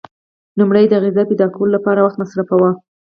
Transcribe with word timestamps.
لومړی 0.59 0.83
یې 0.85 0.89
د 0.91 0.95
غذا 1.03 1.23
پیدا 1.29 1.47
کولو 1.53 1.75
لپاره 1.77 1.99
وخت 2.03 2.17
مصرفاوه. 2.21 2.69